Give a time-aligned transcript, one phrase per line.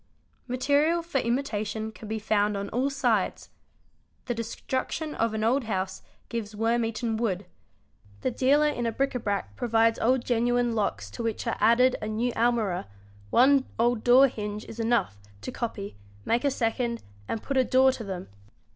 [0.47, 3.51] Material for imitation can be found on all sides;
[4.25, 7.45] the destruction of an old house gives worm eaten wood;
[8.21, 12.07] the dealer in bric a brac provides old genuine locks to which are added a
[12.07, 12.87] new almirah;
[13.29, 15.95] one old door hinge is enough, to copy,
[16.25, 18.27] make a second, and put a door to them.